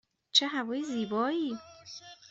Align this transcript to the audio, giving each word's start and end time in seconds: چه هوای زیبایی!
چه 0.31 0.45
هوای 0.47 0.83
زیبایی! 0.83 1.53